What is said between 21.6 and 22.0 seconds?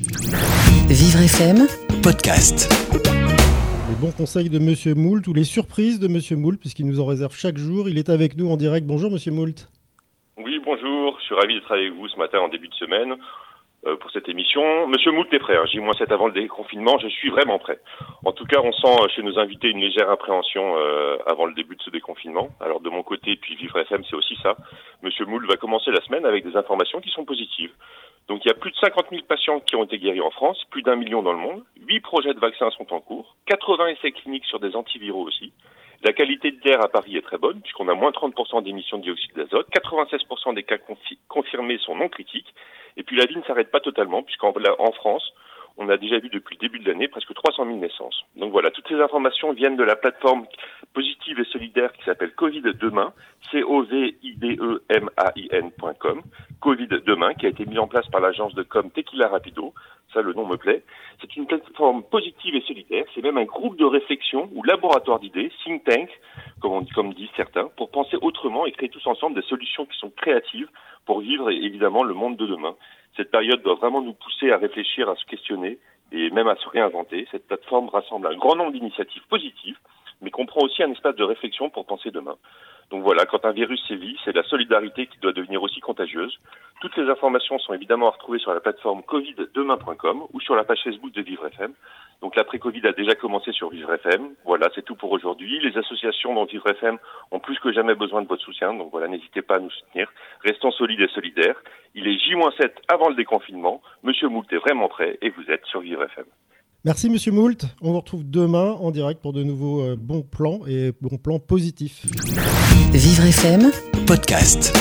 de ce